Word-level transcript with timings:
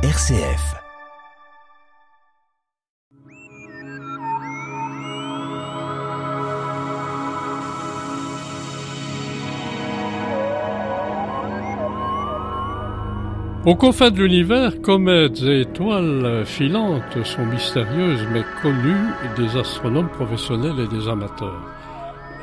RCF. 0.00 0.76
Aux 13.66 13.74
confins 13.74 14.12
de 14.12 14.22
l'univers, 14.22 14.80
comètes 14.82 15.42
et 15.42 15.62
étoiles 15.62 16.46
filantes 16.46 17.02
sont 17.24 17.44
mystérieuses 17.46 18.24
mais 18.32 18.44
connues 18.62 18.94
des 19.36 19.56
astronomes 19.58 20.10
professionnels 20.10 20.78
et 20.78 20.86
des 20.86 21.08
amateurs. 21.08 21.77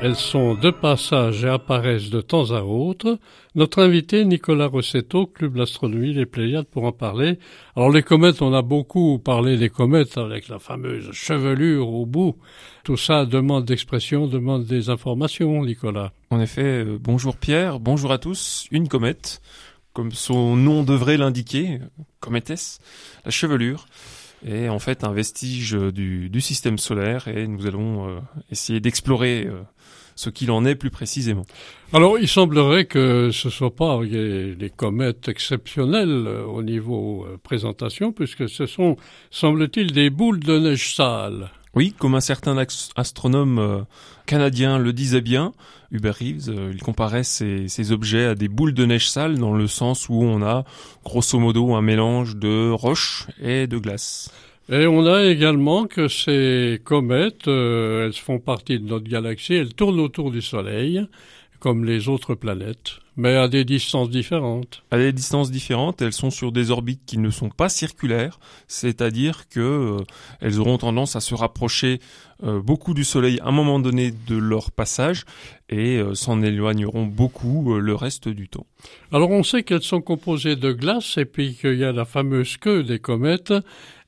Elles 0.02 0.14
sont 0.14 0.54
de 0.54 0.70
passage 0.70 1.42
et 1.44 1.48
apparaissent 1.48 2.10
de 2.10 2.20
temps 2.20 2.50
à 2.50 2.60
autre. 2.60 3.18
Notre 3.54 3.82
invité, 3.82 4.26
Nicolas 4.26 4.66
Rossetto, 4.66 5.26
Club 5.26 5.56
d'astronomie 5.56 6.12
Les 6.12 6.26
Pléiades, 6.26 6.66
pour 6.66 6.84
en 6.84 6.92
parler. 6.92 7.38
Alors 7.74 7.90
les 7.90 8.02
comètes, 8.02 8.42
on 8.42 8.52
a 8.52 8.60
beaucoup 8.60 9.18
parlé 9.18 9.56
des 9.56 9.70
comètes 9.70 10.18
avec 10.18 10.48
la 10.48 10.58
fameuse 10.58 11.10
chevelure 11.12 11.88
au 11.88 12.04
bout. 12.04 12.36
Tout 12.84 12.98
ça 12.98 13.24
demande 13.24 13.64
d'expression, 13.64 14.26
demande 14.26 14.66
des 14.66 14.90
informations, 14.90 15.64
Nicolas. 15.64 16.12
En 16.28 16.40
effet, 16.40 16.84
euh, 16.84 16.98
bonjour 17.00 17.38
Pierre, 17.38 17.80
bonjour 17.80 18.12
à 18.12 18.18
tous. 18.18 18.68
Une 18.70 18.88
comète, 18.88 19.40
comme 19.94 20.12
son 20.12 20.56
nom 20.56 20.82
devrait 20.82 21.16
l'indiquer, 21.16 21.78
cométesse, 22.20 22.80
la 23.24 23.30
chevelure 23.30 23.86
est 24.44 24.68
en 24.68 24.78
fait 24.78 25.04
un 25.04 25.12
vestige 25.12 25.72
du, 25.72 26.28
du 26.28 26.40
système 26.40 26.78
solaire 26.78 27.28
et 27.28 27.46
nous 27.46 27.66
allons 27.66 28.08
euh, 28.08 28.18
essayer 28.50 28.80
d'explorer 28.80 29.46
euh, 29.46 29.62
ce 30.16 30.30
qu'il 30.30 30.50
en 30.50 30.64
est 30.64 30.74
plus 30.74 30.90
précisément. 30.90 31.44
Alors, 31.92 32.18
il 32.18 32.26
semblerait 32.26 32.86
que 32.86 33.30
ce 33.32 33.48
ne 33.48 33.52
soit 33.52 33.74
pas 33.74 34.00
des 34.02 34.72
comètes 34.74 35.28
exceptionnelles 35.28 36.24
euh, 36.26 36.44
au 36.44 36.62
niveau 36.62 37.24
euh, 37.24 37.36
présentation, 37.40 38.12
puisque 38.12 38.48
ce 38.48 38.66
sont, 38.66 38.96
semble-t-il, 39.30 39.92
des 39.92 40.10
boules 40.10 40.40
de 40.40 40.58
neige 40.58 40.94
sale. 40.94 41.50
Oui, 41.76 41.94
comme 41.96 42.14
un 42.14 42.20
certain 42.20 42.56
astronome 42.96 43.58
euh, 43.58 43.82
canadien 44.24 44.78
le 44.78 44.94
disait 44.94 45.20
bien, 45.20 45.52
Hubert 45.92 46.14
Reeves, 46.14 46.50
il 46.72 46.82
comparait 46.82 47.22
ces, 47.22 47.68
ces, 47.68 47.92
objets 47.92 48.24
à 48.24 48.34
des 48.34 48.48
boules 48.48 48.72
de 48.72 48.86
neige 48.86 49.10
sale 49.10 49.38
dans 49.38 49.52
le 49.52 49.66
sens 49.66 50.08
où 50.08 50.14
on 50.14 50.42
a 50.42 50.64
grosso 51.04 51.38
modo 51.38 51.74
un 51.74 51.82
mélange 51.82 52.36
de 52.36 52.70
roches 52.70 53.26
et 53.42 53.66
de 53.66 53.76
glace. 53.76 54.32
Et 54.68 54.86
on 54.86 55.06
a 55.06 55.24
également 55.26 55.86
que 55.86 56.08
ces 56.08 56.80
comètes, 56.82 57.46
euh, 57.46 58.06
elles 58.06 58.14
font 58.14 58.40
partie 58.40 58.80
de 58.80 58.86
notre 58.86 59.08
galaxie, 59.08 59.54
elles 59.54 59.74
tournent 59.74 60.00
autour 60.00 60.32
du 60.32 60.42
Soleil, 60.42 61.06
comme 61.60 61.84
les 61.84 62.08
autres 62.08 62.34
planètes, 62.34 62.98
mais 63.16 63.36
à 63.36 63.48
des 63.48 63.64
distances 63.64 64.10
différentes. 64.10 64.82
À 64.90 64.98
des 64.98 65.12
distances 65.12 65.50
différentes, 65.50 66.02
elles 66.02 66.12
sont 66.12 66.30
sur 66.30 66.52
des 66.52 66.70
orbites 66.70 67.02
qui 67.06 67.18
ne 67.18 67.30
sont 67.30 67.48
pas 67.48 67.68
circulaires, 67.68 68.38
c'est-à-dire 68.68 69.48
que 69.48 69.60
euh, 69.60 70.04
elles 70.40 70.60
auront 70.60 70.78
tendance 70.78 71.16
à 71.16 71.20
se 71.20 71.34
rapprocher 71.34 72.00
euh, 72.42 72.60
beaucoup 72.60 72.94
du 72.94 73.04
Soleil 73.04 73.40
à 73.40 73.48
un 73.48 73.52
moment 73.52 73.78
donné 73.78 74.10
de 74.10 74.36
leur 74.36 74.70
passage 74.70 75.24
et 75.68 76.00
s'en 76.14 76.42
éloigneront 76.42 77.06
beaucoup 77.06 77.74
le 77.76 77.94
reste 77.96 78.28
du 78.28 78.48
temps. 78.48 78.66
Alors 79.10 79.30
on 79.30 79.42
sait 79.42 79.64
qu'elles 79.64 79.82
sont 79.82 80.00
composées 80.00 80.54
de 80.54 80.70
glace 80.70 81.16
et 81.16 81.24
puis 81.24 81.56
qu'il 81.56 81.74
y 81.74 81.84
a 81.84 81.90
la 81.90 82.04
fameuse 82.04 82.56
queue 82.56 82.84
des 82.84 83.00
comètes 83.00 83.52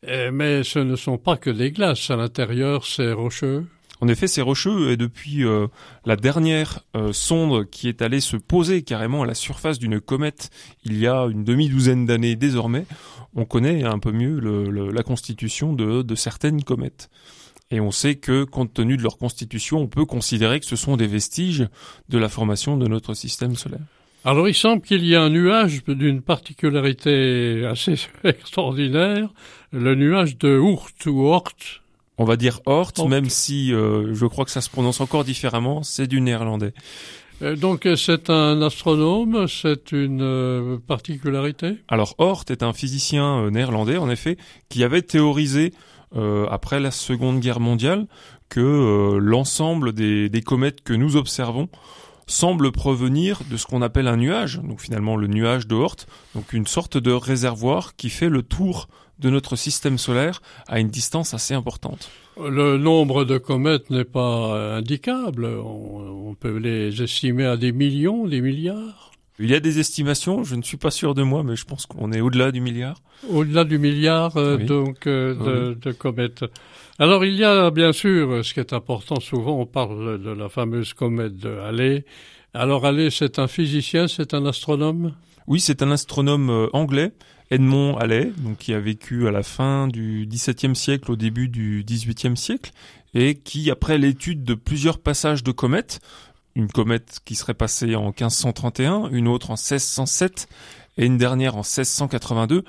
euh, 0.07 0.31
mais 0.33 0.63
ce 0.63 0.79
ne 0.79 0.97
sont 0.97 1.19
pas 1.19 1.37
que 1.37 1.51
des 1.51 1.73
glaces. 1.73 2.11
À 2.11 2.17
l'intérieur, 2.17 2.87
c'est 2.87 3.13
rocheux. 3.13 3.67
En 4.01 4.09
effet, 4.09 4.29
c'est 4.29 4.43
rocheux 4.43 4.91
et 4.91 4.97
depuis 4.97 5.45
euh, 5.45 5.67
la 6.05 6.17
dernière 6.17 6.85
euh, 6.97 7.13
sonde 7.13 7.69
qui 7.69 7.89
est 7.89 8.01
allée 8.01 8.21
se 8.21 8.37
poser 8.37 8.83
carrément 8.83 9.23
à 9.23 9.27
la 9.27 9.35
surface 9.35 9.79
d'une 9.79 10.01
comète 10.01 10.51
il 10.85 10.99
y 10.99 11.07
a 11.07 11.25
une 11.25 11.43
demi-douzaine 11.45 12.07
d'années 12.07 12.37
désormais, 12.37 12.87
on 13.35 13.45
connaît 13.45 13.85
un 13.85 13.99
peu 13.99 14.13
mieux 14.13 14.39
la 14.91 15.03
constitution 15.03 15.73
de, 15.73 16.03
de 16.03 16.15
certaines 16.15 16.63
comètes. 16.63 17.11
Et 17.71 17.81
on 17.81 17.91
sait 17.91 18.15
que, 18.15 18.45
compte 18.45 18.73
tenu 18.73 18.97
de 18.97 19.03
leur 19.03 19.19
constitution, 19.19 19.79
on 19.79 19.89
peut 19.89 20.07
considérer 20.07 20.59
que 20.61 20.67
ce 20.67 20.77
sont 20.77 20.97
des 20.97 21.07
vestiges 21.07 21.69
de 22.09 22.19
la 22.19 22.29
formation 22.29 22.77
de 22.77 22.87
notre 22.87 23.15
système 23.15 23.57
solaire. 23.57 23.85
Alors 24.25 24.49
il 24.49 24.55
semble 24.55 24.83
qu'il 24.83 25.05
y 25.07 25.15
a 25.15 25.23
un 25.23 25.31
nuage 25.31 25.85
d'une 25.85 26.23
particularité 26.23 27.65
assez 27.67 27.95
extraordinaire, 28.25 29.33
le 29.73 29.95
nuage 29.95 30.39
de 30.39 30.57
Oort 30.57 30.91
ou 31.07 31.29
Oort. 31.29 31.55
On 32.19 32.25
va 32.25 32.37
dire 32.37 32.61
Oort, 32.67 33.09
même 33.09 33.31
si 33.31 33.73
euh, 33.73 34.13
je 34.13 34.27
crois 34.27 34.45
que 34.45 34.51
ça 34.51 34.61
se 34.61 34.69
prononce 34.69 35.01
encore 35.01 35.23
différemment, 35.23 35.85
c'est 35.85 36.09
du 36.09 36.21
néerlandais. 36.21 36.75
Euh, 37.43 37.55
donc 37.55 37.89
c'est 37.97 38.29
un 38.29 38.61
astronome, 38.61 39.47
c'est 39.47 39.93
une 39.93 40.23
euh, 40.23 40.79
particularité? 40.85 41.77
Alors 41.87 42.17
Oort 42.19 42.45
est 42.49 42.65
un 42.65 42.73
physicien 42.73 43.49
néerlandais, 43.53 43.99
en 43.99 44.11
effet, 44.11 44.37
qui 44.69 44.83
avait 44.83 45.03
théorisé 45.03 45.73
après 46.51 46.81
la 46.81 46.91
Seconde 46.91 47.39
Guerre 47.39 47.61
mondiale 47.61 48.07
que 48.49 49.19
l'ensemble 49.21 49.93
des, 49.93 50.31
des 50.31 50.41
comètes 50.41 50.83
que 50.83 50.95
nous 50.95 51.17
observons 51.17 51.69
semble 52.29 52.71
provenir 52.71 53.41
de 53.51 53.57
ce 53.57 53.67
qu'on 53.67 53.83
appelle 53.83 54.07
un 54.07 54.17
nuage, 54.17 54.61
donc 54.63 54.81
finalement 54.81 55.17
le 55.17 55.27
nuage 55.27 55.67
de 55.67 55.75
Oort, 55.75 55.97
donc 56.35 56.53
une 56.53 56.67
sorte 56.67 56.97
de 56.97 57.11
réservoir 57.11 57.97
qui 57.97 58.11
fait 58.11 58.29
le 58.29 58.43
tour 58.43 58.89
de 59.19 59.31
notre 59.31 59.57
système 59.57 59.99
solaire 59.99 60.41
à 60.69 60.79
une 60.79 60.89
distance 60.89 61.35
assez 61.35 61.55
importante. 61.55 62.11
Le 62.39 62.79
nombre 62.79 63.25
de 63.25 63.37
comètes 63.37 63.91
n'est 63.91 64.05
pas 64.05 64.77
indicable, 64.77 65.47
on, 65.47 66.37
peut 66.39 66.59
les 66.59 67.03
estimer 67.03 67.47
à 67.47 67.57
des 67.57 67.73
millions, 67.73 68.27
des 68.27 68.41
milliards. 68.41 69.08
Il 69.41 69.51
y 69.51 69.55
a 69.55 69.61
des 69.61 69.79
estimations, 69.79 70.43
je 70.43 70.57
ne 70.57 70.63
suis 70.63 70.77
pas 70.77 70.91
sûr 70.91 71.15
de 71.15 71.23
moi, 71.23 71.45
mais 71.45 71.55
je 71.55 71.65
pense 71.65 71.87
qu'on 71.87 72.11
est 72.11 72.21
au-delà 72.21 72.51
du 72.51 72.61
milliard. 72.61 73.01
Au-delà 73.31 73.65
du 73.65 73.79
milliard, 73.79 74.37
euh, 74.37 74.57
donc, 74.57 75.07
euh, 75.07 75.35
de, 75.35 75.75
de, 75.75 75.93
comètes. 75.93 76.45
Alors 76.99 77.25
il 77.25 77.35
y 77.35 77.45
a 77.45 77.71
bien 77.71 77.93
sûr, 77.93 78.45
ce 78.45 78.53
qui 78.53 78.59
est 78.59 78.73
important 78.73 79.21
souvent, 79.21 79.61
on 79.61 79.67
parle 79.67 80.21
de 80.21 80.31
la 80.31 80.49
fameuse 80.49 80.93
comète 80.93 81.37
de 81.37 81.51
Halley. 81.51 82.05
Alors 82.53 82.85
Halley, 82.85 83.11
c'est 83.11 83.39
un 83.39 83.47
physicien, 83.47 84.09
c'est 84.09 84.35
un 84.35 84.45
astronome? 84.45 85.15
Oui, 85.47 85.61
c'est 85.61 85.83
un 85.83 85.91
astronome 85.93 86.51
euh, 86.51 86.67
anglais, 86.73 87.13
Edmond 87.51 87.97
Halley, 87.97 88.33
donc 88.39 88.59
qui 88.59 88.75
a 88.75 88.81
vécu 88.81 89.29
à 89.29 89.31
la 89.31 89.43
fin 89.43 89.87
du 89.87 90.27
XVIIe 90.29 90.75
siècle, 90.75 91.11
au 91.11 91.17
début 91.17 91.49
du 91.49 91.85
XVIIIe 91.87 92.37
siècle, 92.37 92.73
et 93.15 93.37
qui, 93.37 93.71
après 93.71 93.97
l'étude 93.99 94.45
de 94.45 94.55
plusieurs 94.55 94.99
passages 94.99 95.43
de 95.43 95.53
comètes, 95.53 96.01
une 96.59 96.69
comète 96.69 97.21
qui 97.25 97.37
serait 97.37 97.55
passée 97.55 97.95
en 97.95 98.07
1531, 98.07 99.11
une 99.11 99.29
autre 99.29 99.51
en 99.51 99.55
1607 99.55 100.49
et 100.99 101.07
une 101.07 101.17
dernière 101.17 101.55
en 101.55 101.61
1682, 101.61 102.65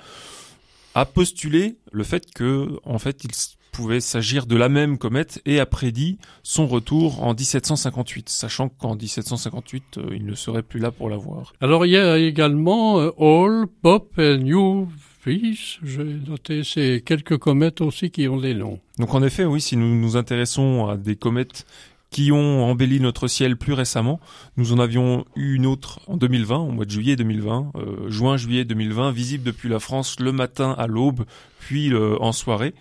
a 0.93 1.05
postulé 1.05 1.77
le 1.91 2.03
fait 2.03 2.31
que, 2.31 2.79
en 2.83 2.99
fait, 2.99 3.23
il 3.23 3.31
pouvait 3.71 3.99
s'agir 3.99 4.45
de 4.45 4.55
la 4.55 4.69
même 4.69 4.99
comète 4.99 5.41
et 5.45 5.59
a 5.59 5.65
prédit 5.65 6.19
son 6.43 6.67
retour 6.67 7.23
en 7.23 7.33
1758, 7.33 8.29
sachant 8.29 8.69
qu'en 8.69 8.95
1758, 8.95 9.97
euh, 9.97 10.09
il 10.15 10.25
ne 10.25 10.35
serait 10.35 10.63
plus 10.63 10.79
là 10.79 10.91
pour 10.91 11.09
la 11.09 11.17
voir. 11.17 11.53
Alors 11.59 11.85
il 11.85 11.91
y 11.91 11.97
a 11.97 12.17
également 12.17 12.99
euh, 12.99 13.11
Hall, 13.17 13.67
Pop 13.81 14.17
et 14.19 14.37
New 14.37 14.87
Fish, 15.21 15.79
j'ai 15.83 16.03
noté 16.03 16.63
ces 16.63 17.01
quelques 17.05 17.37
comètes 17.37 17.81
aussi 17.81 18.11
qui 18.11 18.27
ont 18.27 18.37
des 18.37 18.53
noms. 18.53 18.79
Donc 18.97 19.13
en 19.13 19.23
effet, 19.23 19.45
oui, 19.45 19.61
si 19.61 19.77
nous 19.77 19.95
nous 19.95 20.17
intéressons 20.17 20.87
à 20.87 20.97
des 20.97 21.15
comètes 21.15 21.65
qui 22.09 22.31
ont 22.31 22.65
embelli 22.65 22.99
notre 22.99 23.27
ciel 23.27 23.55
plus 23.55 23.73
récemment. 23.73 24.19
Nous 24.57 24.73
en 24.73 24.79
avions 24.79 25.25
eu 25.35 25.55
une 25.55 25.65
autre 25.65 25.99
en 26.07 26.17
2020, 26.17 26.57
au 26.57 26.71
mois 26.71 26.85
de 26.85 26.91
juillet 26.91 27.15
2020, 27.15 27.71
euh, 27.75 28.09
juin-juillet 28.09 28.65
2020, 28.65 29.11
visible 29.11 29.43
depuis 29.43 29.69
la 29.69 29.79
France 29.79 30.19
le 30.19 30.31
matin 30.31 30.75
à 30.77 30.87
l'aube, 30.87 31.25
puis 31.59 31.93
en 31.95 32.31
soirée 32.31 32.73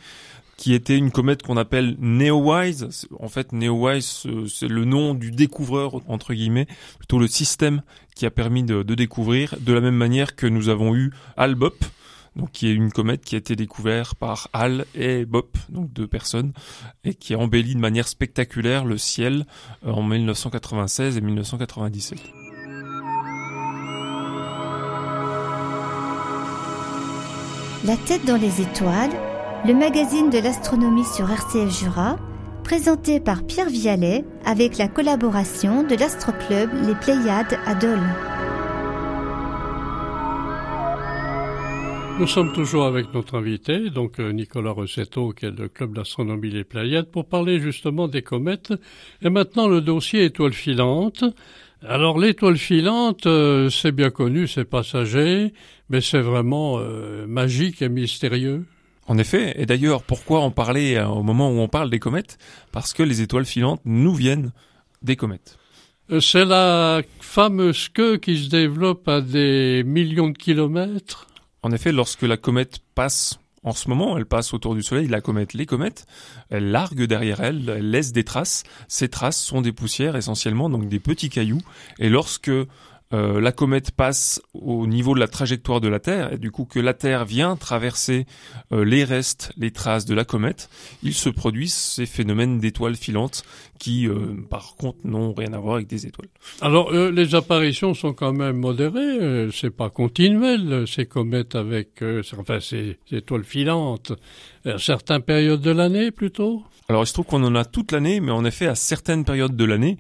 qui 0.59 0.75
était 0.75 0.99
une 0.99 1.13
comète 1.13 1.43
qu'on 1.43 1.57
appelle 1.57 1.97
Neowise. 2.01 3.07
En 3.21 3.29
fait, 3.29 3.53
Neowise, 3.53 4.27
c'est 4.49 4.67
le 4.67 4.85
nom 4.85 5.15
du 5.15 5.31
découvreur, 5.31 6.01
entre 6.09 6.35
guillemets, 6.35 6.67
plutôt 6.99 7.21
le 7.21 7.29
système 7.29 7.83
qui 8.15 8.27
a 8.27 8.31
permis 8.31 8.65
de, 8.65 8.83
découvrir, 8.83 9.55
de 9.61 9.73
la 9.73 9.81
même 9.81 9.95
manière 9.95 10.35
que 10.35 10.49
nous 10.49 10.69
avons 10.69 10.97
eu 10.97 11.13
Albop, 11.37 11.77
qui 12.47 12.69
est 12.69 12.73
une 12.73 12.93
comète 12.93 13.25
qui 13.25 13.35
a 13.35 13.39
été 13.39 13.57
découverte 13.57 14.15
par 14.15 14.49
Al 14.53 14.87
et 14.95 15.25
Bop, 15.25 15.57
donc 15.69 15.93
deux 15.93 16.07
personnes, 16.07 16.53
et 17.05 17.15
qui 17.15 17.35
a 17.35 17.39
embelli 17.39 17.75
de 17.75 17.81
manière 17.81 18.09
spectaculaire 18.09 18.85
le 18.85 18.99
ciel 18.99 19.47
euh, 19.87 19.91
en 19.91 20.03
1996 20.03 21.17
et 21.17 21.21
1997. 21.21 22.19
La 27.85 27.97
tête 27.97 28.25
dans 28.25 28.37
les 28.37 28.61
étoiles 28.61 29.13
le 29.67 29.75
magazine 29.75 30.31
de 30.31 30.39
l'astronomie 30.39 31.05
sur 31.05 31.31
RCF 31.31 31.69
Jura, 31.81 32.17
présenté 32.63 33.19
par 33.19 33.43
Pierre 33.43 33.69
Vialet 33.69 34.25
avec 34.45 34.79
la 34.79 34.89
collaboration 34.89 35.83
de 35.83 35.97
l'Astroclub 35.97 36.71
Les 36.87 36.95
Pléiades 36.95 37.59
à 37.67 37.75
Dole. 37.75 38.28
Nous 42.19 42.27
sommes 42.27 42.53
toujours 42.53 42.85
avec 42.85 43.15
notre 43.15 43.39
invité, 43.39 43.91
donc 43.91 44.19
euh, 44.19 44.33
Nicolas 44.33 44.73
Rossetto, 44.73 45.31
qui 45.31 45.47
est 45.47 45.57
le 45.57 45.69
club 45.69 45.95
d'astronomie 45.95 46.51
Les 46.51 46.65
Pléiades, 46.65 47.11
pour 47.11 47.29
parler 47.29 47.61
justement 47.61 48.09
des 48.09 48.23
comètes. 48.23 48.73
Et 49.23 49.31
maintenant, 49.31 49.69
le 49.69 49.81
dossier 49.81 50.25
étoile 50.25 50.53
filante. 50.53 51.23
Alors 51.87 52.19
l'étoile 52.19 52.57
filante, 52.57 53.27
euh, 53.27 53.71
c'est 53.71 53.93
bien 53.93 54.11
connu, 54.11 54.49
c'est 54.49 54.65
passager, 54.65 55.53
mais 55.91 56.01
c'est 56.01 56.21
vraiment 56.21 56.79
euh, 56.81 57.25
magique 57.29 57.83
et 57.83 57.89
mystérieux. 57.89 58.65
En 59.07 59.17
effet, 59.17 59.55
et 59.57 59.65
d'ailleurs, 59.65 60.03
pourquoi 60.03 60.41
en 60.41 60.51
parler 60.51 60.97
euh, 60.97 61.07
au 61.07 61.23
moment 61.23 61.51
où 61.51 61.61
on 61.61 61.69
parle 61.69 61.89
des 61.89 62.01
comètes? 62.01 62.37
Parce 62.73 62.93
que 62.93 63.05
les 63.05 63.23
étoiles 63.23 63.47
filantes 63.47 63.81
nous 63.85 64.13
viennent 64.13 64.51
des 65.03 65.15
comètes. 65.15 65.57
C'est 66.21 66.47
la 66.47 67.03
fameuse 67.21 67.89
queue 67.91 68.17
qui 68.17 68.43
se 68.43 68.51
développe 68.51 69.07
à 69.07 69.21
des 69.21 69.85
millions 69.85 70.31
de 70.31 70.37
kilomètres. 70.37 71.28
En 71.63 71.73
effet, 71.73 71.93
lorsque 71.93 72.23
la 72.23 72.37
comète 72.37 72.79
passe 72.95 73.39
en 73.65 73.73
ce 73.73 73.89
moment, 73.89 74.17
elle 74.17 74.27
passe 74.27 74.55
autour 74.55 74.75
du 74.75 74.83
Soleil, 74.83 75.09
la 75.09 75.21
comète, 75.21 75.53
les 75.53 75.67
comètes, 75.67 76.07
elle 76.49 76.71
largue 76.71 77.03
derrière 77.05 77.41
elle, 77.41 77.69
elle 77.69 77.91
laisse 77.91 78.13
des 78.13 78.25
traces. 78.25 78.63
Ces 78.87 79.09
traces 79.09 79.39
sont 79.39 79.61
des 79.61 79.73
poussières 79.73 80.17
essentiellement, 80.17 80.71
donc 80.71 80.89
des 80.89 81.01
petits 81.01 81.29
cailloux. 81.29 81.61
Et 81.99 82.09
lorsque 82.09 82.53
euh, 83.15 83.41
la 83.41 83.53
comète 83.53 83.91
passe 83.91 84.43
au 84.53 84.87
niveau 84.87 85.15
de 85.15 85.21
la 85.21 85.29
trajectoire 85.29 85.81
de 85.81 85.89
la 85.89 85.99
Terre, 85.99 86.33
et 86.35 86.39
du 86.39 86.51
coup 86.51 86.67
que 86.67 86.79
la 86.79 86.93
Terre 86.93 87.25
vient 87.25 87.57
traverser 87.57 88.27
euh, 88.73 88.85
les 88.85 89.05
restes, 89.05 89.53
les 89.57 89.71
traces 89.71 90.05
de 90.05 90.15
la 90.15 90.25
comète, 90.25 90.69
il 91.03 91.15
se 91.15 91.31
produisent 91.31 91.75
ces 91.75 92.05
phénomènes 92.05 92.59
d'étoiles 92.59 92.97
filantes 92.97 93.45
qui, 93.79 94.07
euh, 94.07 94.37
par 94.51 94.77
contre, 94.77 94.99
n'ont 95.05 95.33
rien 95.33 95.53
à 95.55 95.59
voir 95.59 95.77
avec 95.77 95.87
des 95.87 96.07
étoiles. 96.07 96.29
Alors, 96.61 96.93
les 96.93 97.35
apparitions 97.35 97.95
sont 97.95 98.13
quand 98.13 98.33
même 98.33 98.57
modérées, 98.57 99.49
c'est 99.53 99.75
pas 99.75 99.89
continuel, 99.89 100.85
ces 100.87 101.07
comètes 101.07 101.55
avec, 101.55 102.03
enfin, 102.39 102.61
ces 102.61 102.99
étoiles 103.11 103.45
filantes, 103.45 104.13
à 104.65 104.79
certaines 104.79 105.23
périodes 105.23 105.61
de 105.61 105.71
l'année 105.71 106.11
plutôt? 106.11 106.63
Alors, 106.89 107.03
il 107.03 107.07
se 107.07 107.13
trouve 107.13 107.27
qu'on 107.27 107.45
en 107.45 107.55
a 107.55 107.65
toute 107.65 107.93
l'année, 107.93 108.21
mais 108.21 108.33
en 108.33 108.45
effet, 108.45 108.67
à 108.67 108.75
certaines 108.75 109.25
périodes 109.25 109.57
de 109.57 109.65
l'année, 109.65 109.99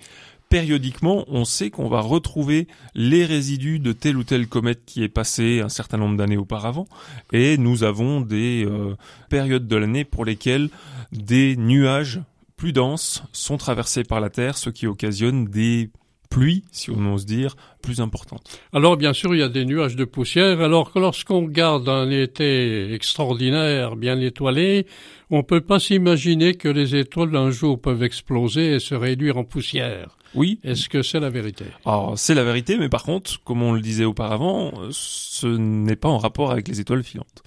périodiquement, 0.49 1.25
on 1.29 1.45
sait 1.45 1.71
qu'on 1.71 1.89
va 1.89 2.01
retrouver 2.01 2.69
les 2.95 3.25
résidus 3.25 3.79
de 3.79 3.93
telle 3.93 4.17
ou 4.17 4.25
telle 4.25 4.47
comète 4.47 4.85
qui 4.87 5.03
est 5.03 5.09
passée 5.09 5.61
un 5.61 5.69
certain 5.69 5.99
nombre 5.99 6.17
d'années 6.17 6.37
auparavant. 6.37 6.87
Et 7.33 7.59
nous 7.59 7.85
avons 7.85 8.21
des 8.21 8.65
euh, 8.67 8.97
périodes 9.29 9.69
de 9.69 9.77
l'année 9.77 10.05
pour 10.05 10.25
lesquelles 10.25 10.71
des 11.13 11.57
nuages 11.57 12.21
plus 12.57 12.73
denses 12.73 13.23
sont 13.33 13.57
traversés 13.57 14.05
par 14.05 14.21
la 14.21 14.31
Terre, 14.31 14.59
ce 14.59 14.71
qui 14.71 14.87
occasionne 14.87 15.47
des 15.47 15.91
pluies, 16.29 16.65
si 16.73 16.91
on 16.91 17.15
ose 17.15 17.27
dire, 17.27 17.57
plus 17.83 18.01
importantes. 18.01 18.61
Alors 18.73 18.97
bien 18.97 19.13
sûr, 19.13 19.35
il 19.35 19.41
y 19.41 19.43
a 19.43 19.49
des 19.49 19.65
nuages 19.65 19.97
de 19.97 20.05
poussière, 20.05 20.61
alors 20.61 20.93
que 20.93 20.99
lorsqu'on 20.99 21.43
garde 21.43 21.89
un 21.89 22.11
été 22.11 22.93
extraordinaire, 22.93 23.97
bien 23.97 24.21
étoilé, 24.21 24.87
on 25.31 25.43
peut 25.43 25.61
pas 25.61 25.79
s'imaginer 25.79 26.55
que 26.55 26.69
les 26.69 26.97
étoiles 26.97 27.37
un 27.37 27.51
jour 27.51 27.81
peuvent 27.81 28.03
exploser 28.03 28.75
et 28.75 28.79
se 28.79 28.95
réduire 28.95 29.37
en 29.37 29.45
poussière. 29.45 30.17
Oui. 30.35 30.61
Est-ce 30.63 30.89
que 30.89 31.03
c'est 31.03 31.21
la 31.21 31.31
vérité? 31.31 31.65
Alors, 31.87 32.19
c'est 32.19 32.35
la 32.35 32.45
vérité, 32.45 32.77
mais 32.77 32.89
par 32.89 33.03
contre, 33.03 33.43
comme 33.45 33.63
on 33.63 33.73
le 33.73 33.81
disait 33.81 34.05
auparavant, 34.05 34.73
ce 34.91 35.47
n'est 35.47 35.97
pas 35.97 36.09
en 36.09 36.19
rapport 36.19 36.51
avec 36.51 36.69
les 36.69 36.81
étoiles 36.81 37.03
filantes. 37.03 37.43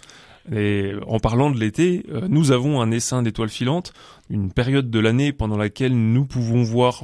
Et 0.52 0.94
en 1.08 1.20
parlant 1.20 1.52
de 1.52 1.60
l'été, 1.60 2.04
euh, 2.10 2.22
nous 2.28 2.52
avons 2.52 2.82
un 2.82 2.90
essaim 2.90 3.22
d'étoiles 3.22 3.50
filantes, 3.50 3.94
une 4.30 4.52
période 4.52 4.90
de 4.90 5.00
l'année 5.00 5.34
pendant 5.34 5.58
laquelle 5.58 5.94
nous 5.94 6.26
pouvons 6.26 6.64
voir 6.64 7.04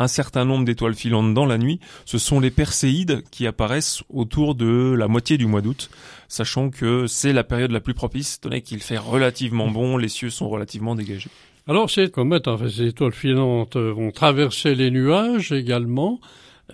un 0.00 0.08
certain 0.08 0.44
nombre 0.46 0.64
d'étoiles 0.64 0.94
filantes 0.94 1.34
dans 1.34 1.46
la 1.46 1.58
nuit, 1.58 1.78
ce 2.06 2.18
sont 2.18 2.40
les 2.40 2.50
perséides 2.50 3.22
qui 3.30 3.46
apparaissent 3.46 4.02
autour 4.08 4.54
de 4.54 4.94
la 4.98 5.06
moitié 5.06 5.36
du 5.36 5.46
mois 5.46 5.60
d'août, 5.60 5.90
sachant 6.26 6.70
que 6.70 7.06
c'est 7.06 7.34
la 7.34 7.44
période 7.44 7.70
la 7.70 7.80
plus 7.80 7.94
propice, 7.94 8.36
étant 8.36 8.48
donné 8.48 8.62
qu'il 8.62 8.80
fait 8.80 8.96
relativement 8.96 9.68
bon, 9.68 9.98
les 9.98 10.08
cieux 10.08 10.30
sont 10.30 10.48
relativement 10.48 10.94
dégagés. 10.94 11.30
Alors 11.68 11.90
ces 11.90 12.10
comètes, 12.10 12.48
en 12.48 12.56
fait, 12.56 12.70
ces 12.70 12.86
étoiles 12.86 13.12
filantes 13.12 13.76
vont 13.76 14.10
traverser 14.10 14.74
les 14.74 14.90
nuages 14.90 15.52
également, 15.52 16.18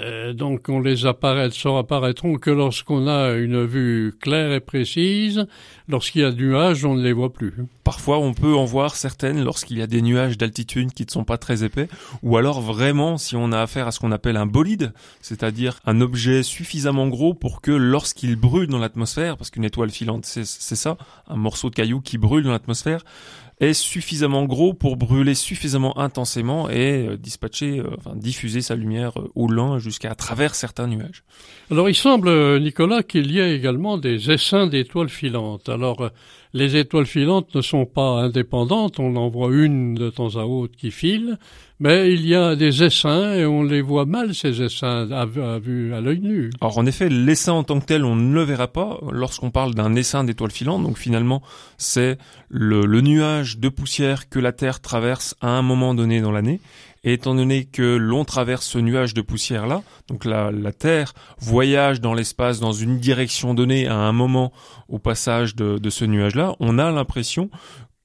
euh, 0.00 0.32
donc 0.32 0.68
on 0.68 0.80
les 0.80 1.06
apparaît, 1.06 1.50
ne 1.50 1.76
apparaîtront 1.76 2.36
que 2.36 2.50
lorsqu'on 2.50 3.06
a 3.08 3.32
une 3.32 3.64
vue 3.64 4.14
claire 4.20 4.52
et 4.52 4.60
précise. 4.60 5.46
Lorsqu'il 5.88 6.22
y 6.22 6.24
a 6.24 6.32
nuages, 6.32 6.84
on 6.84 6.94
ne 6.94 7.02
les 7.02 7.12
voit 7.12 7.32
plus. 7.32 7.54
Parfois, 7.84 8.18
on 8.18 8.34
peut 8.34 8.54
en 8.54 8.64
voir 8.64 8.96
certaines 8.96 9.42
lorsqu'il 9.42 9.78
y 9.78 9.82
a 9.82 9.86
des 9.86 10.02
nuages 10.02 10.36
d'altitude 10.36 10.92
qui 10.92 11.04
ne 11.06 11.10
sont 11.10 11.24
pas 11.24 11.38
très 11.38 11.62
épais, 11.62 11.88
ou 12.22 12.36
alors 12.36 12.60
vraiment 12.60 13.18
si 13.18 13.36
on 13.36 13.52
a 13.52 13.60
affaire 13.60 13.86
à 13.86 13.92
ce 13.92 14.00
qu'on 14.00 14.10
appelle 14.10 14.36
un 14.36 14.46
bolide, 14.46 14.92
c'est-à-dire 15.20 15.78
un 15.86 16.00
objet 16.00 16.42
suffisamment 16.42 17.06
gros 17.06 17.34
pour 17.34 17.60
que 17.60 17.70
lorsqu'il 17.70 18.34
brûle 18.34 18.68
dans 18.68 18.78
l'atmosphère, 18.78 19.36
parce 19.36 19.50
qu'une 19.50 19.64
étoile 19.64 19.90
filante 19.90 20.24
c'est 20.24 20.44
ça, 20.44 20.96
un 21.28 21.36
morceau 21.36 21.70
de 21.70 21.76
caillou 21.76 22.00
qui 22.00 22.18
brûle 22.18 22.42
dans 22.42 22.50
l'atmosphère, 22.50 23.04
est 23.58 23.72
suffisamment 23.72 24.44
gros 24.44 24.74
pour 24.74 24.96
brûler 24.96 25.34
suffisamment 25.34 25.98
intensément 25.98 26.68
et 26.68 27.06
euh, 27.06 27.16
dispatcher, 27.16 27.78
euh, 27.78 27.88
enfin, 27.96 28.14
diffuser 28.14 28.60
sa 28.60 28.74
lumière 28.74 29.18
euh, 29.18 29.30
au 29.34 29.48
loin 29.48 29.78
jusqu'à 29.78 30.14
travers 30.14 30.54
certains 30.54 30.86
nuages. 30.86 31.24
Alors 31.70 31.88
il 31.88 31.94
semble, 31.94 32.60
Nicolas, 32.60 33.02
qu'il 33.02 33.30
y 33.30 33.38
ait 33.38 33.56
également 33.56 33.96
des 33.96 34.30
essaims 34.30 34.66
d'étoiles 34.66 35.08
filantes. 35.08 35.68
Alors 35.68 36.10
les 36.56 36.76
étoiles 36.76 37.06
filantes 37.06 37.54
ne 37.54 37.60
sont 37.60 37.84
pas 37.84 38.22
indépendantes, 38.22 38.98
on 38.98 39.14
en 39.16 39.28
voit 39.28 39.52
une 39.52 39.94
de 39.94 40.08
temps 40.08 40.36
à 40.36 40.44
autre 40.44 40.74
qui 40.74 40.90
file, 40.90 41.38
mais 41.80 42.10
il 42.10 42.26
y 42.26 42.34
a 42.34 42.56
des 42.56 42.82
essaims 42.82 43.34
et 43.34 43.44
on 43.44 43.62
les 43.62 43.82
voit 43.82 44.06
mal 44.06 44.34
ces 44.34 44.62
essaims 44.62 45.12
à, 45.12 45.26
vue 45.26 45.92
à 45.92 46.00
l'œil 46.00 46.20
nu. 46.20 46.50
Alors 46.62 46.78
en 46.78 46.86
effet, 46.86 47.10
l'essaim 47.10 47.52
en 47.52 47.62
tant 47.62 47.78
que 47.78 47.84
tel, 47.84 48.06
on 48.06 48.16
ne 48.16 48.32
le 48.32 48.42
verra 48.42 48.68
pas 48.68 48.98
lorsqu'on 49.12 49.50
parle 49.50 49.74
d'un 49.74 49.94
essaim 49.94 50.24
d'étoiles 50.24 50.50
filantes. 50.50 50.82
Donc 50.82 50.96
finalement, 50.96 51.42
c'est 51.76 52.16
le, 52.48 52.86
le 52.86 53.02
nuage 53.02 53.58
de 53.58 53.68
poussière 53.68 54.30
que 54.30 54.38
la 54.38 54.52
Terre 54.52 54.80
traverse 54.80 55.36
à 55.42 55.50
un 55.50 55.62
moment 55.62 55.94
donné 55.94 56.22
dans 56.22 56.32
l'année 56.32 56.60
et 57.06 57.12
étant 57.12 57.36
donné 57.36 57.64
que 57.64 57.96
l'on 57.96 58.24
traverse 58.24 58.66
ce 58.66 58.78
nuage 58.78 59.14
de 59.14 59.22
poussière-là, 59.22 59.82
donc 60.08 60.24
la, 60.24 60.52
Terre 60.72 61.14
voyage 61.38 62.00
dans 62.00 62.12
l'espace 62.12 62.58
dans 62.58 62.72
une 62.72 62.98
direction 62.98 63.54
donnée 63.54 63.86
à 63.86 63.94
un 63.94 64.12
moment 64.12 64.52
au 64.88 64.98
passage 64.98 65.54
de, 65.54 65.88
ce 65.88 66.04
nuage-là, 66.04 66.56
on 66.58 66.78
a 66.78 66.90
l'impression 66.90 67.48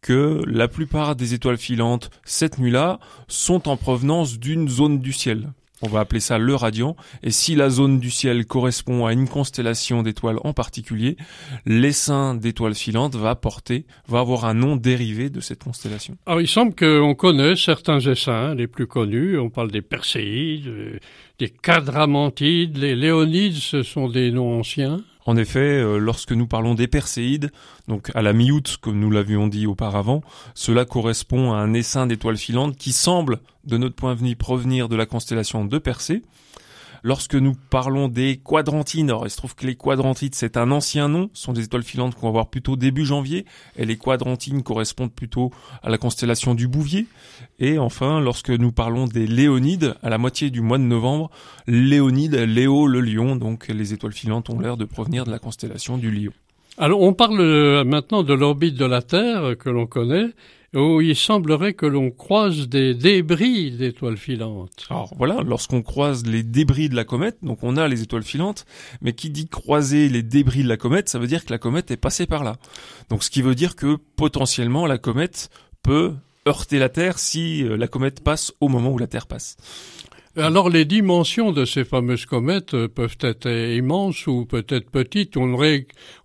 que 0.02 0.44
la 0.46 0.68
plupart 0.68 1.16
des 1.16 1.34
étoiles 1.34 1.58
filantes 1.58 2.12
cette 2.24 2.60
nuit-là 2.60 3.00
sont 3.28 3.68
en 3.68 3.76
provenance 3.76 4.38
d'une 4.38 4.70
zone 4.70 5.00
du 5.00 5.14
ciel. 5.14 5.50
On 5.82 5.88
va 5.88 6.02
appeler 6.02 6.20
ça 6.20 6.38
le 6.38 6.56
radiant. 6.56 6.96
Et 7.24 7.32
si 7.32 7.56
la 7.56 7.70
zone 7.70 8.00
du 8.00 8.12
ciel 8.12 8.46
correspond 8.46 9.06
à 9.06 9.14
une 9.14 9.28
constellation 9.28 10.04
d'étoiles 10.04 10.38
en 10.44 10.54
particulier, 10.54 11.18
l'essaim 11.66 12.36
d'étoiles 12.36 12.76
filantes 12.76 13.16
va 13.16 13.36
porter, 13.36 13.86
va 14.08 14.20
avoir 14.20 14.46
un 14.46 14.54
nom 14.54 14.76
dérivé 14.76 15.30
de 15.30 15.40
cette 15.40 15.64
constellation. 15.64 16.18
Alors 16.26 16.42
il 16.42 16.48
semble 16.48 16.76
qu'on 16.76 17.16
connaît 17.16 17.56
certains 17.56 18.00
essaims 18.00 18.56
les 18.56 18.68
plus 18.68 18.88
connus. 18.88 19.40
On 19.40 19.50
parle 19.50 19.72
des 19.72 19.82
Perséides, 19.82 20.68
euh, 20.68 21.00
des 21.40 21.50
Quadramantides, 21.50 22.78
les 22.78 22.96
Léonides, 22.96 23.56
ce 23.56 23.84
sont 23.84 24.10
des 24.10 24.32
noms 24.32 24.60
anciens. 24.60 25.02
En 25.26 25.38
effet, 25.38 25.60
euh, 25.60 25.98
lorsque 25.98 26.32
nous 26.32 26.48
parlons 26.48 26.74
des 26.74 26.88
Perséides, 26.88 27.52
donc 27.88 28.12
à 28.16 28.22
la 28.22 28.34
mi-août, 28.34 28.78
comme 28.82 29.00
nous 29.00 29.12
l'avions 29.12 29.48
dit 29.48 29.68
auparavant, 29.68 30.22
cela 30.56 30.86
correspond 30.86 31.54
à 31.54 31.58
un 31.58 31.74
essaim 31.74 32.08
d'étoiles 32.08 32.38
filantes 32.38 32.76
qui 32.76 32.92
semble, 32.92 33.40
de 33.66 33.78
notre 33.78 33.96
point 33.96 34.16
de 34.16 34.20
vue, 34.20 34.36
provenir 34.36 34.90
de 34.90 34.96
la 34.96 35.06
constellation 35.06 35.66
de 35.66 35.78
Persée. 35.78 36.24
Lorsque 37.04 37.36
nous 37.36 37.54
parlons 37.70 38.08
des 38.08 38.38
quadrantines, 38.38 39.10
alors 39.10 39.26
il 39.26 39.32
se 39.32 39.38
trouve 39.38 39.56
que 39.56 39.66
les 39.66 39.76
quadrantides 39.76 40.36
c'est 40.36 40.56
un 40.56 40.70
ancien 40.70 41.08
nom, 41.08 41.30
ce 41.34 41.44
sont 41.44 41.54
des 41.54 41.64
étoiles 41.64 41.84
filantes 41.84 42.14
qu'on 42.14 42.28
va 42.28 42.32
voir 42.32 42.50
plutôt 42.50 42.76
début 42.76 43.06
janvier, 43.06 43.46
et 43.76 43.86
les 43.86 43.98
quadrantines 43.98 44.62
correspondent 44.62 45.12
plutôt 45.12 45.52
à 45.82 45.90
la 45.90 45.98
constellation 45.98 46.54
du 46.54 46.68
Bouvier. 46.68 47.08
Et 47.60 47.80
enfin, 47.80 48.20
lorsque 48.20 48.52
nous 48.52 48.72
parlons 48.72 49.06
des 49.06 49.26
léonides, 49.26 49.96
à 50.04 50.10
la 50.10 50.20
moitié 50.20 50.52
du 50.52 50.62
mois 50.62 50.78
de 50.78 50.84
novembre, 50.84 51.32
léonide, 51.68 52.36
Léo 52.36 52.86
le 52.86 53.02
lion, 53.02 53.36
donc 53.36 53.68
les 53.68 53.94
étoiles 53.94 54.14
filantes 54.14 54.50
ont 54.50 54.60
l'air 54.60 54.78
de 54.78 54.86
provenir 54.86 55.26
de 55.26 55.32
la 55.32 55.40
constellation 55.40 55.98
du 55.98 56.12
lion. 56.12 56.34
Alors 56.82 57.02
on 57.02 57.14
parle 57.14 57.40
euh, 57.40 57.84
maintenant 57.84 58.24
de 58.24 58.34
l'orbite 58.34 58.74
de 58.74 58.86
la 58.86 59.04
Terre 59.04 59.56
que 59.56 59.70
l'on 59.70 59.86
connaît, 59.86 60.34
où 60.74 61.00
il 61.00 61.16
semblerait 61.16 61.76
que 61.76 61.86
l'on 61.86 62.10
croise 62.10 62.68
des 62.70 62.96
débris 62.96 63.70
d'étoiles 63.70 64.18
filantes. 64.18 64.88
Alors 64.90 65.14
voilà, 65.16 65.44
lorsqu'on 65.46 65.84
croise 65.84 66.26
les 66.26 66.42
débris 66.42 66.90
de 66.90 66.96
la 66.96 67.04
comète, 67.04 67.38
donc 67.44 67.60
on 67.62 67.78
a 67.78 67.88
les 67.88 68.02
étoiles 68.02 68.24
filantes, 68.24 68.66
mais 69.00 69.14
qui 69.14 69.30
dit 69.30 69.48
croiser 69.48 70.10
les 70.10 70.24
débris 70.24 70.64
de 70.64 70.68
la 70.68 70.78
comète, 70.78 71.08
ça 71.08 71.20
veut 71.20 71.28
dire 71.28 71.46
que 71.46 71.52
la 71.52 71.60
comète 71.60 71.92
est 71.92 71.98
passée 71.98 72.26
par 72.26 72.44
là. 72.44 72.56
Donc 73.10 73.24
ce 73.24 73.30
qui 73.30 73.44
veut 73.44 73.54
dire 73.54 73.76
que 73.76 73.98
potentiellement 74.16 74.88
la 74.88 74.98
comète 74.98 75.52
peut 75.84 76.16
heurter 76.48 76.80
la 76.80 76.90
Terre 76.90 77.20
si 77.20 77.64
euh, 77.64 77.78
la 77.78 77.88
comète 77.88 78.24
passe 78.24 78.54
au 78.60 78.70
moment 78.70 78.90
où 78.90 78.98
la 78.98 79.06
Terre 79.06 79.28
passe. 79.28 79.56
Alors 80.38 80.70
les 80.70 80.86
dimensions 80.86 81.52
de 81.52 81.66
ces 81.66 81.84
fameuses 81.84 82.26
comètes 82.26 82.74
euh, 82.74 82.88
peuvent 82.88 83.18
être 83.20 83.50
immenses 83.50 84.28
ou 84.28 84.46
peut-être 84.46 84.90
petites. 84.90 85.36
On, 85.36 85.58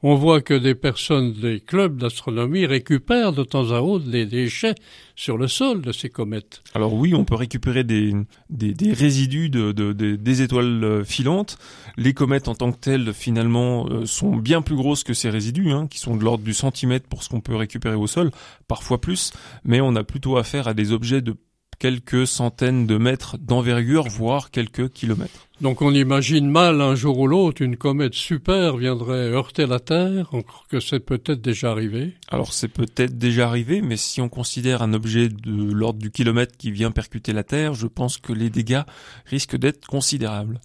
on 0.04 0.14
voit 0.14 0.40
que 0.42 0.54
des 0.54 0.76
personnes 0.76 1.32
des 1.32 1.58
clubs 1.58 1.98
d'astronomie 1.98 2.66
récupèrent 2.66 3.32
de 3.32 3.42
temps 3.42 3.72
à 3.72 3.80
autre 3.80 4.04
des 4.08 4.24
déchets 4.24 4.76
sur 5.16 5.36
le 5.36 5.48
sol 5.48 5.82
de 5.82 5.90
ces 5.90 6.08
comètes. 6.08 6.62
Alors 6.72 6.94
oui, 6.94 7.14
on 7.14 7.24
peut 7.24 7.34
récupérer 7.34 7.82
des, 7.82 8.12
des, 8.48 8.92
résidus 8.92 9.50
de, 9.50 9.72
des 9.72 10.42
étoiles 10.42 10.84
euh, 10.84 11.04
filantes. 11.04 11.58
Les 11.96 12.14
comètes 12.14 12.46
en 12.46 12.54
tant 12.54 12.70
que 12.70 12.78
telles, 12.78 13.12
finalement, 13.12 13.88
euh, 13.90 14.06
sont 14.06 14.36
bien 14.36 14.62
plus 14.62 14.76
grosses 14.76 15.02
que 15.02 15.14
ces 15.14 15.30
résidus, 15.30 15.72
hein, 15.72 15.88
qui 15.88 15.98
sont 15.98 16.16
de 16.16 16.22
l'ordre 16.22 16.44
du 16.44 16.54
centimètre 16.54 17.08
pour 17.08 17.24
ce 17.24 17.28
qu'on 17.28 17.40
peut 17.40 17.56
récupérer 17.56 17.96
au 17.96 18.06
sol, 18.06 18.30
parfois 18.68 19.00
plus, 19.00 19.32
mais 19.64 19.80
on 19.80 19.96
a 19.96 20.04
plutôt 20.04 20.36
affaire 20.36 20.68
à 20.68 20.74
des 20.74 20.92
objets 20.92 21.22
de 21.22 21.34
quelques 21.78 22.26
centaines 22.26 22.86
de 22.86 22.96
mètres 22.96 23.36
d'envergure, 23.38 24.08
voire 24.08 24.50
quelques 24.50 24.90
kilomètres. 24.90 25.48
Donc 25.60 25.80
on 25.80 25.92
imagine 25.92 26.50
mal 26.50 26.82
un 26.82 26.94
jour 26.94 27.18
ou 27.18 27.26
l'autre 27.26 27.62
une 27.62 27.76
comète 27.76 28.14
super 28.14 28.76
viendrait 28.76 29.30
heurter 29.30 29.66
la 29.66 29.80
Terre, 29.80 30.34
encore 30.34 30.66
que 30.68 30.80
c'est 30.80 31.00
peut-être 31.00 31.40
déjà 31.40 31.70
arrivé. 31.70 32.14
Alors 32.28 32.52
c'est 32.52 32.68
peut-être 32.68 33.16
déjà 33.16 33.48
arrivé, 33.48 33.80
mais 33.80 33.96
si 33.96 34.20
on 34.20 34.28
considère 34.28 34.82
un 34.82 34.92
objet 34.92 35.28
de 35.28 35.72
l'ordre 35.72 35.98
du 35.98 36.10
kilomètre 36.10 36.56
qui 36.58 36.70
vient 36.70 36.90
percuter 36.90 37.32
la 37.32 37.42
Terre, 37.42 37.74
je 37.74 37.86
pense 37.86 38.18
que 38.18 38.32
les 38.32 38.50
dégâts 38.50 38.82
risquent 39.24 39.56
d'être 39.56 39.86
considérables. 39.86 40.60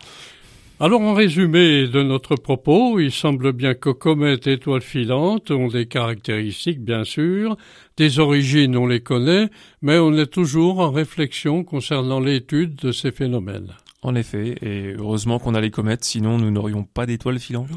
Alors 0.83 1.01
en 1.01 1.13
résumé 1.13 1.88
de 1.88 2.01
notre 2.01 2.35
propos, 2.35 3.00
il 3.00 3.11
semble 3.11 3.53
bien 3.53 3.75
que 3.75 3.91
comètes 3.91 4.47
et 4.47 4.53
étoiles 4.53 4.81
filantes 4.81 5.51
ont 5.51 5.67
des 5.67 5.85
caractéristiques 5.85 6.83
bien 6.83 7.03
sûr, 7.03 7.55
des 7.97 8.17
origines 8.17 8.75
on 8.75 8.88
les 8.88 9.01
connaît, 9.01 9.51
mais 9.83 10.00
on 10.00 10.11
est 10.13 10.25
toujours 10.25 10.79
en 10.79 10.89
réflexion 10.89 11.63
concernant 11.63 12.19
l'étude 12.19 12.77
de 12.77 12.91
ces 12.91 13.11
phénomènes. 13.11 13.75
En 14.01 14.15
effet, 14.15 14.55
et 14.63 14.95
heureusement 14.97 15.38
qu'on 15.38 15.53
a 15.53 15.61
les 15.61 15.69
comètes, 15.69 16.03
sinon 16.03 16.39
nous 16.39 16.50
n'aurions 16.50 16.83
pas 16.83 17.05
d'étoiles 17.05 17.38
filantes. 17.38 17.69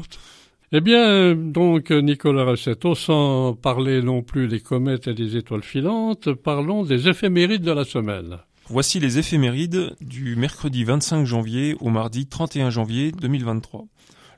Eh 0.71 0.81
bien, 0.81 1.35
donc, 1.35 1.91
Nicolas 1.91 2.45
Rossetto, 2.45 2.95
sans 2.95 3.53
parler 3.53 4.01
non 4.01 4.23
plus 4.23 4.47
des 4.47 4.61
comètes 4.61 5.07
et 5.07 5.13
des 5.13 5.37
étoiles 5.37 5.61
filantes, 5.61 6.33
parlons 6.33 6.81
des 6.81 7.07
éphémérides 7.07 7.61
de 7.61 7.71
la 7.71 7.85
semaine. 7.85 8.39
Voici 8.67 8.99
les 8.99 9.19
éphémérides 9.19 9.95
du 10.01 10.35
mercredi 10.35 10.83
25 10.83 11.23
janvier 11.23 11.75
au 11.81 11.89
mardi 11.89 12.25
31 12.25 12.71
janvier 12.71 13.11
2023. 13.11 13.85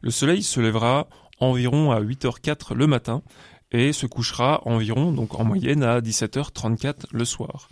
Le 0.01 0.11
soleil 0.11 0.43
se 0.43 0.59
lèvera 0.59 1.07
environ 1.39 1.91
à 1.91 2.01
8h04 2.01 2.73
le 2.73 2.87
matin 2.87 3.21
et 3.71 3.93
se 3.93 4.05
couchera 4.05 4.61
environ, 4.65 5.13
donc 5.13 5.39
en 5.39 5.45
moyenne, 5.45 5.81
à 5.81 6.01
17h34 6.01 7.05
le 7.13 7.23
soir. 7.23 7.69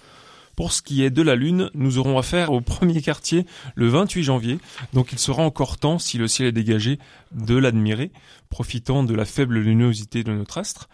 Pour 0.55 0.71
ce 0.71 0.81
qui 0.81 1.03
est 1.03 1.09
de 1.09 1.21
la 1.21 1.35
Lune, 1.35 1.69
nous 1.73 1.97
aurons 1.97 2.17
affaire 2.17 2.53
au 2.53 2.61
premier 2.61 3.01
quartier 3.01 3.45
le 3.75 3.89
28 3.89 4.23
janvier, 4.23 4.57
donc 4.93 5.11
il 5.11 5.19
sera 5.19 5.43
encore 5.43 5.75
temps, 5.75 5.99
si 5.99 6.17
le 6.17 6.29
ciel 6.29 6.47
est 6.47 6.53
dégagé, 6.53 6.99
de 7.33 7.57
l'admirer, 7.57 8.13
profitant 8.49 9.03
de 9.03 9.13
la 9.13 9.25
faible 9.25 9.59
luminosité 9.59 10.23
de 10.23 10.31
notre 10.31 10.57
astre. 10.57 10.87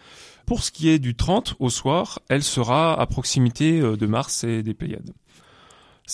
Pour 0.44 0.64
ce 0.64 0.72
qui 0.72 0.88
est 0.88 0.98
du 0.98 1.14
30 1.14 1.54
au 1.60 1.70
soir, 1.70 2.18
elle 2.28 2.42
sera 2.42 3.00
à 3.00 3.06
proximité 3.06 3.80
euh, 3.80 3.96
de 3.96 4.06
Mars 4.06 4.42
et 4.42 4.64
des 4.64 4.74
Pléiades. 4.74 5.12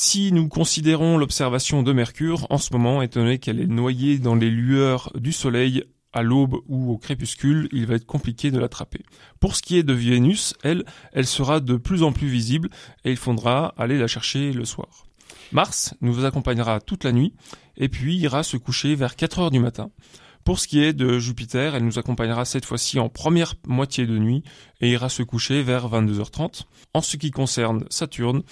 Si 0.01 0.31
nous 0.31 0.47
considérons 0.47 1.19
l'observation 1.19 1.83
de 1.83 1.93
Mercure, 1.93 2.47
en 2.51 2.59
ce 2.59 2.73
moment, 2.73 3.03
étant 3.03 3.19
donné 3.19 3.41
qu'elle 3.41 3.59
est 3.59 3.67
noyée 3.67 4.21
dans 4.21 4.37
les 4.37 4.49
lueurs 4.49 5.11
du 5.19 5.33
Soleil 5.33 5.83
à 6.13 6.23
l'aube 6.23 6.61
ou 6.69 6.93
au 6.93 6.99
crépuscule, 6.99 7.69
il 7.73 7.85
va 7.85 7.97
être 7.97 8.07
compliqué 8.07 8.53
de 8.53 8.61
l'attraper. 8.61 9.01
Pour 9.41 9.57
ce 9.57 9.63
qui 9.63 9.77
est 9.77 9.83
de 9.83 9.93
Vénus, 9.93 10.55
elle, 10.63 10.85
elle 11.13 11.27
sera 11.27 11.59
de 11.59 11.77
plus 11.77 12.05
en 12.05 12.13
plus 12.13 12.29
visible 12.29 12.69
et 13.05 13.11
il 13.11 13.17
faudra 13.17 13.75
aller 13.77 13.99
la 13.99 14.07
chercher 14.07 14.53
le 14.53 14.65
soir. 14.65 15.05
Mars 15.51 15.95
nous 16.01 16.25
accompagnera 16.25 16.81
toute 16.81 17.03
la 17.03 17.11
nuit 17.11 17.35
et 17.77 17.89
puis 17.89 18.19
ira 18.19 18.45
se 18.45 18.57
coucher 18.57 18.95
vers 18.95 19.17
4 19.17 19.41
heures 19.41 19.51
du 19.51 19.59
matin. 19.59 19.91
Pour 20.45 20.61
ce 20.61 20.69
qui 20.69 20.81
est 20.81 20.93
de 20.93 21.19
Jupiter, 21.19 21.75
elle 21.75 21.85
nous 21.85 21.99
accompagnera 21.99 22.45
cette 22.45 22.65
fois-ci 22.65 23.01
en 23.01 23.09
première 23.09 23.57
moitié 23.67 24.07
de 24.07 24.17
nuit 24.17 24.45
et 24.81 24.91
ira 24.91 25.09
se 25.09 25.23
coucher 25.23 25.63
vers 25.63 25.89
22h30. 25.89 26.63
En 26.95 27.01
ce 27.01 27.17
qui 27.17 27.31
concerne 27.31 27.85
Saturne, 27.91 28.43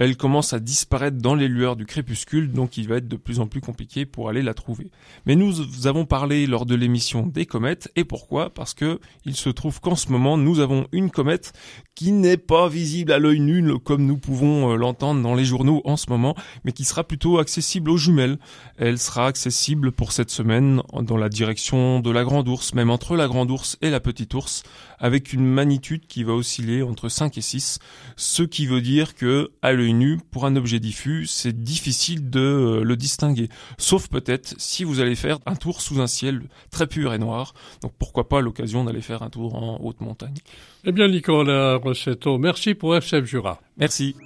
elle 0.00 0.16
commence 0.16 0.54
à 0.54 0.60
disparaître 0.60 1.18
dans 1.18 1.34
les 1.34 1.46
lueurs 1.46 1.76
du 1.76 1.84
crépuscule, 1.84 2.52
donc 2.52 2.78
il 2.78 2.88
va 2.88 2.96
être 2.96 3.08
de 3.08 3.16
plus 3.16 3.38
en 3.38 3.46
plus 3.46 3.60
compliqué 3.60 4.06
pour 4.06 4.30
aller 4.30 4.42
la 4.42 4.54
trouver. 4.54 4.90
Mais 5.26 5.36
nous 5.36 5.86
avons 5.86 6.06
parlé 6.06 6.46
lors 6.46 6.64
de 6.64 6.74
l'émission 6.74 7.26
des 7.26 7.44
comètes, 7.44 7.92
et 7.96 8.04
pourquoi? 8.04 8.48
Parce 8.48 8.72
que 8.72 8.98
il 9.26 9.36
se 9.36 9.50
trouve 9.50 9.78
qu'en 9.80 9.96
ce 9.96 10.10
moment, 10.10 10.38
nous 10.38 10.60
avons 10.60 10.86
une 10.92 11.10
comète 11.10 11.52
qui 11.94 12.12
n'est 12.12 12.38
pas 12.38 12.66
visible 12.66 13.12
à 13.12 13.18
l'œil 13.18 13.40
nu, 13.40 13.78
comme 13.80 14.06
nous 14.06 14.16
pouvons 14.16 14.72
euh, 14.72 14.76
l'entendre 14.76 15.20
dans 15.22 15.34
les 15.34 15.44
journaux 15.44 15.82
en 15.84 15.98
ce 15.98 16.08
moment, 16.08 16.34
mais 16.64 16.72
qui 16.72 16.84
sera 16.84 17.04
plutôt 17.04 17.36
accessible 17.36 17.90
aux 17.90 17.98
jumelles. 17.98 18.38
Elle 18.78 18.98
sera 18.98 19.26
accessible 19.26 19.92
pour 19.92 20.12
cette 20.12 20.30
semaine 20.30 20.80
dans 21.02 21.18
la 21.18 21.28
direction 21.28 22.00
de 22.00 22.10
la 22.10 22.24
Grande 22.24 22.48
Ourse, 22.48 22.72
même 22.72 22.88
entre 22.88 23.16
la 23.16 23.28
Grande 23.28 23.50
Ourse 23.50 23.76
et 23.82 23.90
la 23.90 24.00
Petite 24.00 24.32
Ourse, 24.32 24.62
avec 24.98 25.34
une 25.34 25.44
magnitude 25.70 26.06
qui 26.08 26.24
va 26.24 26.32
osciller 26.32 26.82
entre 26.82 27.08
5 27.08 27.38
et 27.38 27.40
6, 27.40 27.78
ce 28.16 28.42
qui 28.42 28.66
veut 28.66 28.80
dire 28.80 29.14
que 29.14 29.50
à 29.62 29.72
l'œil 29.72 29.92
nu, 29.92 30.18
pour 30.32 30.44
un 30.44 30.56
objet 30.56 30.80
diffus, 30.80 31.26
c'est 31.26 31.62
difficile 31.62 32.28
de 32.28 32.40
euh, 32.40 32.82
le 32.82 32.96
distinguer. 32.96 33.48
Sauf 33.78 34.08
peut-être 34.08 34.54
si 34.58 34.82
vous 34.82 34.98
allez 34.98 35.14
faire 35.14 35.38
un 35.46 35.54
tour 35.54 35.80
sous 35.80 36.00
un 36.00 36.08
ciel 36.08 36.42
très 36.72 36.88
pur 36.88 37.14
et 37.14 37.18
noir. 37.18 37.54
Donc 37.82 37.92
pourquoi 37.98 38.28
pas 38.28 38.40
l'occasion 38.40 38.84
d'aller 38.84 39.00
faire 39.00 39.22
un 39.22 39.30
tour 39.30 39.54
en 39.54 39.78
haute 39.80 40.00
montagne. 40.00 40.34
Eh 40.84 40.90
bien 40.90 41.06
Nicolas 41.06 41.76
Rossetto, 41.76 42.36
merci 42.38 42.74
pour 42.74 42.96
FCF 42.96 43.24
Jura. 43.24 43.60
Merci. 43.76 44.16